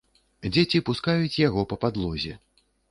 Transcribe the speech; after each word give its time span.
Дзеці 0.53 0.81
пускаюць 0.89 1.39
яго 1.47 1.61
па 1.73 1.83
падлозе. 1.87 2.33